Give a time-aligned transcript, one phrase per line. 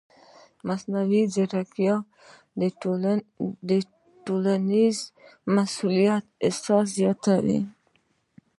[0.67, 1.95] مصنوعي ځیرکتیا
[3.69, 3.71] د
[4.25, 4.97] ټولنیز
[5.55, 7.59] مسؤلیت احساس زیاتوي.